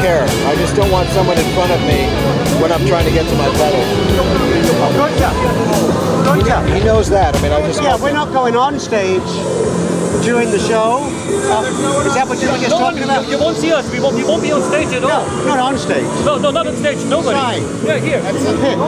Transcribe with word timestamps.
care. 0.00 0.24
I 0.48 0.56
just 0.56 0.74
don't 0.76 0.90
want 0.90 1.08
someone 1.10 1.38
in 1.38 1.44
front 1.54 1.72
of 1.72 1.80
me 1.84 2.08
when 2.60 2.72
I'm 2.72 2.84
trying 2.86 3.04
to 3.04 3.12
get 3.12 3.28
to 3.28 3.36
my 3.36 3.48
pedal. 3.60 3.80
Gotcha. 4.96 5.30
Gotcha. 6.24 6.74
He 6.74 6.80
knows 6.84 7.08
that. 7.10 7.36
I 7.36 7.42
mean, 7.42 7.52
I 7.52 7.60
just 7.66 7.82
Yeah, 7.82 7.96
we're 8.00 8.12
not 8.12 8.32
going 8.32 8.56
on 8.56 8.80
stage 8.80 9.28
during 10.24 10.50
the 10.50 10.58
show. 10.58 11.04
Uh, 11.50 11.64
is 12.06 12.14
that 12.14 12.28
what 12.28 12.40
you 12.40 12.48
were 12.48 12.58
just 12.58 12.70
No 12.70 12.78
one, 12.80 12.92
talking 12.94 13.04
about? 13.04 13.24
you, 13.24 13.32
you 13.36 13.38
won't 13.40 13.56
see 13.56 13.72
us. 13.72 13.90
We 13.92 14.00
won't, 14.00 14.16
we 14.16 14.24
won't 14.24 14.42
be 14.42 14.52
on 14.52 14.62
stage 14.62 14.92
at 14.92 15.04
all. 15.04 15.26
No, 15.26 15.44
not 15.48 15.58
on 15.58 15.78
stage. 15.78 16.04
No, 16.24 16.36
no, 16.38 16.50
not 16.50 16.66
on 16.66 16.76
stage. 16.76 16.98
Nobody. 17.04 17.36
Side. 17.38 17.62
Yeah, 17.84 17.98
here. 17.98 18.20
That's 18.20 18.44
the 18.44 18.56
pit. 18.60 18.78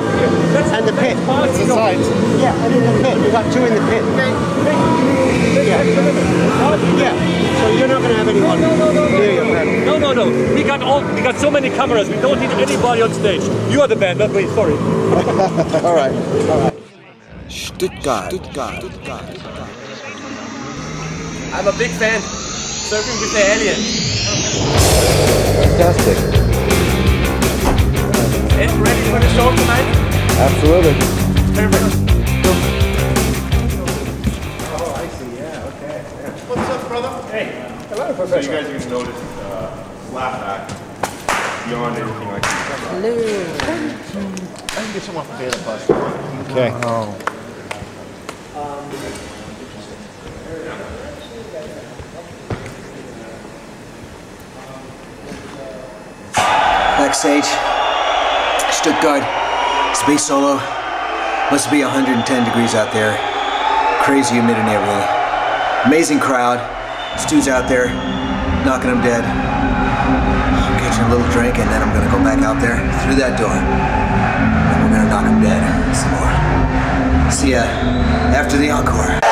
And 0.73 0.89
the 0.89 0.93
pit. 0.93 1.17
That's 1.27 1.59
the 1.59 1.67
side. 1.69 2.01
Yeah, 2.41 2.65
and 2.65 2.75
in 2.75 2.83
the 2.85 2.93
pit. 3.03 3.17
We've 3.21 3.33
got 3.33 3.53
two 3.53 3.65
in 3.65 3.75
the 3.75 3.81
pit. 3.89 4.03
Yeah. 5.63 5.83
Yeah. 6.97 7.15
So 7.61 7.69
you're 7.71 7.89
not 7.89 8.01
going 8.03 8.11
to 8.13 8.19
have 8.19 8.29
anyone 8.29 8.61
near 8.61 8.77
your 8.77 8.93
pedal. 8.93 9.02
No, 10.15 10.29
no, 10.29 10.31
no. 10.31 10.55
We 10.55 10.63
got 10.63 10.83
all. 10.83 11.01
We 11.15 11.23
got 11.23 11.37
so 11.37 11.51
many 11.51 11.71
cameras. 11.71 12.07
We 12.07 12.17
don't 12.17 12.39
need 12.39 12.51
anybody 12.51 13.01
on 13.01 13.15
stage. 13.15 13.43
You 13.73 13.81
are 13.81 13.89
the 13.89 13.97
band, 13.97 14.19
not 14.19 14.31
me. 14.33 14.47
Sorry. 14.49 14.75
All 15.87 15.95
right. 15.97 16.13
Stuttgart. 17.49 18.33
Stuttgart. 18.33 18.83
Stuttgart. 18.83 19.39
I'm 21.55 21.67
a 21.67 21.73
big 21.79 21.91
fan. 21.93 22.21
Surfing 22.21 23.21
with 23.23 23.33
the 23.33 23.41
alien. 23.41 23.81
Fantastic. 25.57 26.19
And 28.61 28.71
ready 28.85 29.03
for 29.09 29.19
the 29.19 29.29
show 29.33 29.49
tonight? 29.57 29.89
Absolutely. 30.37 30.93
Perfect. 31.57 31.89
Oh, 34.77 34.93
I 34.95 35.09
see. 35.09 35.37
Yeah. 35.37 35.71
Okay. 35.73 36.05
Yeah. 36.21 36.49
What's 36.49 36.69
up, 36.69 36.89
brother? 36.89 37.13
Hey. 37.31 37.73
Hello, 37.89 38.15
Professor. 38.15 38.43
So 38.43 38.51
you 38.51 38.59
guys 38.59 38.87
are 38.87 38.91
going 38.91 39.07
to 39.07 39.13
uh, 39.13 39.81
notice 40.13 40.34
uh, 40.34 40.69
slapback 40.69 41.69
beyond 41.69 41.97
anything 41.97 42.28
I 42.28 42.41
can 42.41 42.53
I 44.73 44.75
can 44.75 44.93
get 44.93 45.03
someone 45.03 45.25
from 45.27 45.39
Baylor 45.39 45.65
Bus. 45.65 45.91
Okay. 46.50 46.71
Backstage. 56.99 57.45
Stuttgart. 58.72 59.25
Space 59.97 60.25
solo. 60.25 60.56
Must 61.51 61.71
be 61.71 61.83
110 61.83 62.45
degrees 62.45 62.75
out 62.75 62.93
there. 62.93 63.17
Crazy 64.03 64.34
humidity 64.34 64.61
and 64.61 64.71
everything. 64.71 65.87
Amazing 65.87 66.21
crowd. 66.21 66.61
Stu's 67.21 67.47
out 67.47 67.69
there, 67.69 67.89
knocking 68.65 68.91
them 68.91 69.03
dead. 69.03 69.72
A 71.03 71.09
little 71.11 71.29
drink 71.33 71.59
and 71.59 71.69
then 71.69 71.83
I'm 71.83 71.93
gonna 71.93 72.11
go 72.11 72.23
back 72.23 72.39
out 72.43 72.61
there 72.61 72.79
through 73.03 73.17
that 73.17 73.37
door. 73.37 73.51
And 73.51 74.85
we're 74.85 74.97
gonna 74.97 75.11
knock 75.11 75.27
him 75.27 75.43
dead 75.43 75.63
some 75.97 76.13
more. 76.15 77.31
See 77.33 77.53
ya 77.53 77.65
after 78.33 78.57
the 78.57 78.71
encore. 78.71 79.31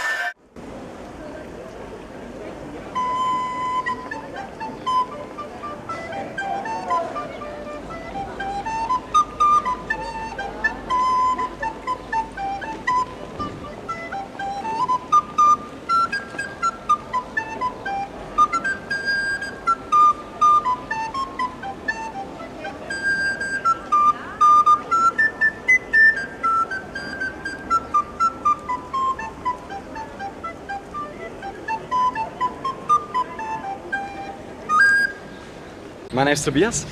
My 36.21 36.25
name's 36.25 36.43
Tobias. 36.43 36.85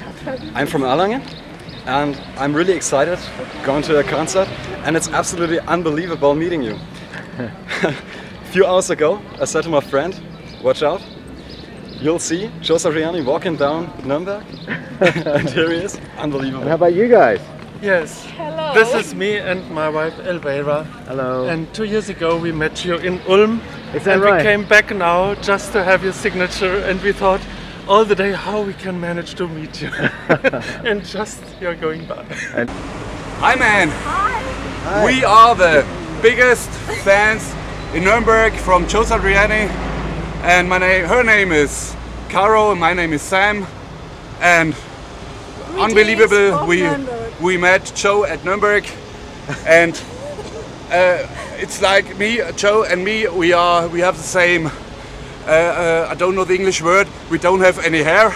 I'm 0.56 0.66
from 0.66 0.82
Erlangen 0.82 1.22
and 1.86 2.20
I'm 2.36 2.52
really 2.52 2.74
excited 2.74 3.20
going 3.64 3.84
to 3.84 4.00
a 4.00 4.04
concert 4.04 4.48
and 4.86 4.98
it's 4.98 5.08
absolutely 5.10 5.60
unbelievable 5.60 6.34
meeting 6.34 6.64
you. 6.64 6.76
a 7.38 7.94
few 8.46 8.66
hours 8.66 8.90
ago, 8.90 9.22
I 9.40 9.46
said 9.46 9.66
to 9.66 9.70
my 9.70 9.82
friend, 9.82 10.20
watch 10.64 10.82
out, 10.82 11.04
you'll 12.02 12.18
see 12.18 12.50
Joe 12.62 12.78
Satriani 12.78 13.24
walking 13.24 13.56
down 13.56 13.94
Nuremberg 14.04 14.44
and 15.00 15.48
here 15.48 15.70
he 15.70 15.78
is, 15.78 16.00
unbelievable. 16.18 16.68
How 16.68 16.74
about 16.74 16.96
you 16.96 17.08
guys? 17.08 17.40
Yes. 17.84 18.26
Hello. 18.36 18.74
This 18.74 18.96
is 18.96 19.14
me 19.14 19.38
and 19.38 19.70
my 19.70 19.90
wife 19.90 20.18
Elvira. 20.22 20.86
Hello. 21.06 21.48
And 21.48 21.72
two 21.72 21.84
years 21.84 22.10
ago 22.10 22.36
we 22.36 22.52
met 22.52 22.84
you 22.84 22.96
in 22.96 23.22
Ulm. 23.28 23.62
Is 23.94 24.06
that 24.06 24.16
and 24.16 24.24
right? 24.24 24.38
we 24.38 24.44
came 24.44 24.68
back 24.68 24.90
now 24.90 25.36
just 25.36 25.72
to 25.74 25.84
have 25.84 26.04
your 26.04 26.14
signature 26.14 26.80
and 26.80 27.00
we 27.04 27.12
thought 27.12 27.42
all 27.90 28.06
the 28.06 28.14
day 28.14 28.32
how 28.32 28.62
we 28.62 28.74
can 28.76 29.02
manage 29.02 29.34
to 29.34 29.48
meet 29.48 29.82
you. 29.82 29.90
and 30.86 31.04
just 31.04 31.42
you're 31.60 31.76
going 31.76 32.06
by. 32.06 32.24
Hi 33.40 33.56
man! 33.56 33.90
Hi. 33.90 35.06
We 35.06 35.24
are 35.24 35.56
the 35.56 35.84
biggest 36.22 36.70
fans 37.04 37.52
in 37.96 38.04
Nuremberg 38.04 38.54
from 38.54 38.88
Joe 38.88 39.02
Satriani 39.02 39.68
and 40.44 40.70
my 40.70 40.78
name, 40.78 41.06
her 41.06 41.24
name 41.24 41.52
is 41.52 41.96
Caro 42.30 42.70
and 42.72 42.80
my 42.80 42.94
name 42.94 43.12
is 43.12 43.24
Sam 43.24 43.66
and 44.40 44.76
unbelievable 45.72 46.68
we 46.68 46.88
we 47.42 47.58
met 47.58 47.92
Joe 47.96 48.24
at 48.24 48.46
Nuremberg 48.46 48.86
and 49.66 50.00
uh, 50.92 51.26
it's 51.58 51.82
like 51.82 52.18
me 52.20 52.40
Joe 52.56 52.84
and 52.84 53.04
me 53.04 53.28
we 53.30 53.52
are 53.52 53.88
we 53.88 54.02
have 54.02 54.16
the 54.16 54.24
same 54.24 54.70
Uh, 55.50 55.52
uh, 55.52 56.08
I 56.12 56.14
don't 56.14 56.36
know 56.36 56.46
the 56.46 56.54
English 56.54 56.80
word. 56.80 57.08
We 57.32 57.40
don't 57.40 57.62
have 57.62 57.80
any 57.80 58.04
hair 58.04 58.36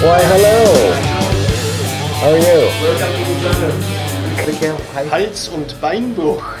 Why, 0.00 0.20
hello. 0.22 0.94
How 2.20 2.30
are 2.30 2.38
you? 2.38 2.70
Hals- 5.10 5.48
und 5.48 5.74
Beinbruch. 5.80 6.56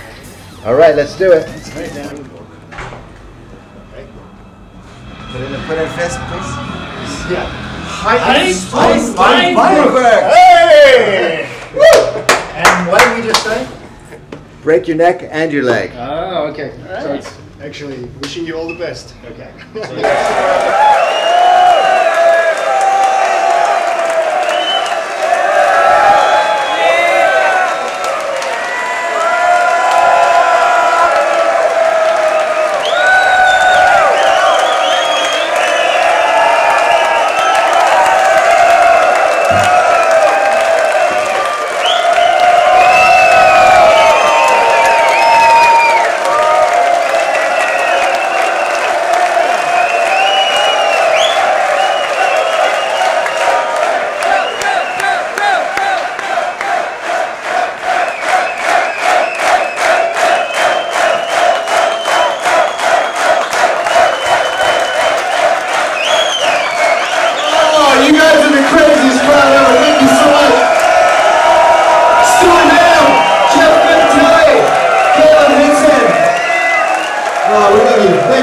All 0.66 0.74
right, 0.74 0.96
let's 0.96 1.16
do 1.16 1.30
it. 1.30 1.46
Put 1.46 1.84
in, 5.40 5.60
put 5.68 5.78
in 5.78 5.88
fist, 5.90 6.18
please. 6.26 6.50
Ja. 7.30 7.46
Hals- 8.02 8.74
und 8.74 9.14
Beinbruch. 9.14 10.02
Hey! 10.34 11.46
and 12.56 12.88
what 12.88 13.00
did 13.04 13.18
we 13.18 13.30
just 13.30 13.44
say? 13.44 13.68
Break 14.64 14.88
your 14.88 14.96
neck 14.96 15.22
and 15.30 15.52
your 15.52 15.62
leg. 15.62 15.92
Oh, 15.94 16.48
okay. 16.48 16.72
So 17.02 17.14
it's 17.14 17.32
actually 17.62 18.04
wishing 18.20 18.44
you 18.44 18.56
all 18.58 18.66
the 18.66 18.74
best. 18.74 19.14
Okay. 19.30 19.52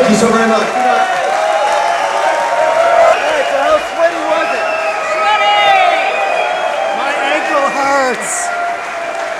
Thank 0.06 0.22
you 0.22 0.22
so 0.22 0.30
very 0.30 0.46
much. 0.46 0.62
Right, 0.62 1.02
so 3.50 3.58
how 3.58 3.74
sweaty 3.90 4.22
was 4.22 4.50
it? 4.54 4.66
Sweaty! 5.18 6.06
My 6.94 7.10
ankle 7.34 7.66
hurts. 7.74 8.46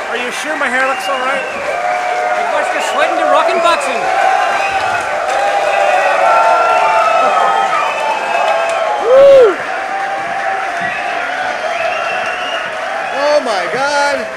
Are 0.10 0.18
you 0.18 0.32
sure 0.32 0.58
my 0.58 0.66
hair 0.66 0.90
looks 0.90 1.08
all 1.08 1.22
right? 1.22 1.46
I 1.46 2.50
watched 2.50 2.74
the 2.74 2.82
sweating 2.82 3.14
to 3.14 3.30
rockin' 3.30 3.62
boxing. 3.62 4.02
Woo! 9.06 9.54
Oh 13.14 13.38
my 13.46 13.70
God. 13.72 14.35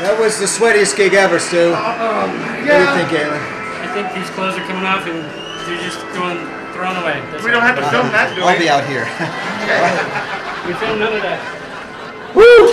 That 0.00 0.18
was 0.18 0.38
the 0.38 0.46
sweatiest 0.46 0.96
gig 0.96 1.12
ever, 1.12 1.38
Stu. 1.38 1.72
What 1.72 2.32
do 2.32 2.72
you 2.72 2.90
think, 2.96 3.10
Galen? 3.12 3.36
I 3.36 3.88
think 3.92 4.08
these 4.16 4.30
clothes 4.30 4.56
are 4.56 4.64
coming 4.64 4.84
off 4.84 5.06
and 5.06 5.20
they're 5.68 5.82
just 5.84 6.00
going 6.16 6.40
thrown 6.72 6.96
away. 6.96 7.20
That's 7.30 7.44
We 7.44 7.50
don't 7.50 7.60
have 7.60 7.76
to 7.76 7.84
film 7.90 8.08
that, 8.08 8.34
do 8.34 8.42
I'll 8.42 8.56
we? 8.56 8.64
be 8.64 8.68
out 8.70 8.84
here. 8.88 9.04
We 10.66 10.74
filmed 10.74 11.00
none 11.00 11.12
of 11.14 11.22
that. 11.22 12.34
Woo! 12.34 12.72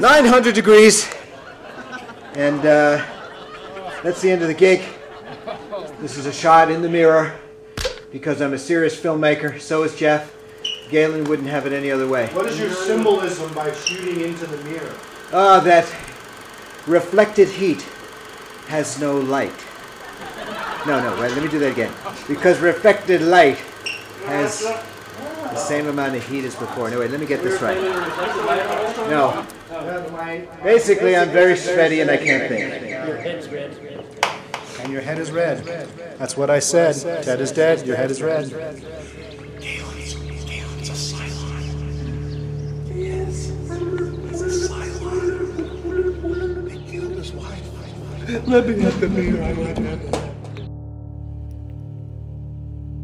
900 0.00 0.54
degrees. 0.54 1.08
And 2.34 2.58
uh, 2.60 3.02
that's 4.02 4.20
the 4.20 4.30
end 4.30 4.42
of 4.42 4.48
the 4.48 4.54
gig. 4.54 4.82
This 6.00 6.18
is 6.18 6.26
a 6.26 6.32
shot 6.32 6.70
in 6.70 6.82
the 6.82 6.88
mirror 6.88 7.34
because 8.10 8.42
I'm 8.42 8.52
a 8.52 8.58
serious 8.58 8.98
filmmaker. 9.00 9.58
So 9.60 9.84
is 9.84 9.94
Jeff. 9.96 10.35
Galen 10.90 11.24
wouldn't 11.24 11.48
have 11.48 11.66
it 11.66 11.72
any 11.72 11.90
other 11.90 12.06
way. 12.06 12.28
What 12.28 12.46
is 12.46 12.58
your 12.58 12.70
symbolism 12.70 13.52
by 13.54 13.72
shooting 13.72 14.20
into 14.20 14.46
the 14.46 14.56
mirror? 14.64 14.94
Ah, 15.32 15.60
that 15.60 15.84
reflected 16.86 17.48
heat 17.48 17.82
has 18.68 19.00
no 19.00 19.18
light. 19.18 19.52
No, 20.86 21.00
no, 21.00 21.20
wait, 21.20 21.32
let 21.32 21.42
me 21.42 21.48
do 21.48 21.58
that 21.58 21.72
again. 21.72 21.92
Because 22.28 22.60
reflected 22.60 23.20
light 23.20 23.58
has 24.26 24.60
the 24.60 25.56
same 25.56 25.88
amount 25.88 26.14
of 26.14 26.24
heat 26.28 26.44
as 26.44 26.54
before. 26.54 26.90
No, 26.90 27.00
wait, 27.00 27.10
let 27.10 27.18
me 27.18 27.26
get 27.26 27.42
this 27.42 27.60
right. 27.60 27.76
No. 29.10 29.44
Basically, 30.62 31.16
I'm 31.16 31.30
very 31.30 31.56
sweaty 31.56 32.00
and 32.00 32.10
I 32.10 32.16
can't 32.16 32.48
think. 32.48 32.80
Your 33.06 33.16
head's 33.16 33.48
red. 33.48 33.82
red. 33.82 34.04
And 34.80 34.92
your 34.92 35.02
head 35.02 35.18
is 35.18 35.32
red. 35.32 35.64
That's 36.18 36.36
what 36.36 36.50
I 36.50 36.60
said. 36.60 37.24
Ted 37.24 37.40
is 37.40 37.50
dead. 37.50 37.84
Your 37.86 37.96
head 37.96 38.10
is 38.10 38.22
red. 38.22 38.52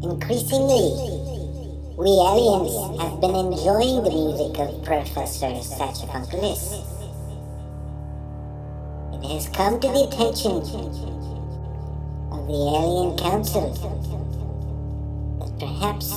Increasingly, 0.01 0.87
we 1.97 2.07
aliens 2.07 3.01
have 3.01 3.19
been 3.19 3.35
enjoying 3.35 4.03
the 4.05 4.09
music 4.09 4.57
of 4.59 4.83
Professor 4.85 5.47
Satchafunkilus. 5.47 6.79
It 9.15 9.23
has 9.33 9.49
come 9.49 9.81
to 9.81 9.87
the 9.89 10.03
attention 10.07 10.63
of 12.31 12.47
the 12.47 12.53
Alien 12.53 13.17
Council 13.17 13.73
that 15.39 15.59
perhaps 15.59 16.07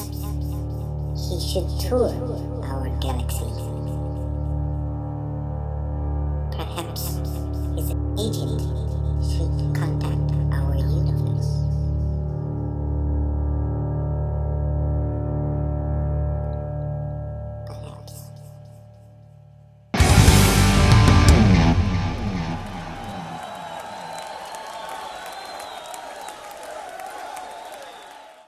he 1.28 1.40
should 1.40 1.68
tour 1.80 2.14
our 2.62 2.88
galaxy. 3.00 3.50
Perhaps 6.52 7.02
his 7.74 7.90
agent 8.20 8.75